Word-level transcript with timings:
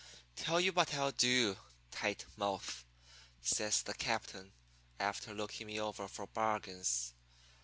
"'Tell 0.35 0.59
you 0.59 0.73
what 0.73 0.95
I'll 0.95 1.11
do, 1.11 1.57
Tight 1.91 2.25
Mouth,' 2.35 2.83
says 3.43 3.83
the 3.83 3.93
captain, 3.93 4.51
after 4.99 5.31
looking 5.31 5.67
me 5.67 5.79
over 5.79 6.07
for 6.07 6.25
bargains. 6.25 7.13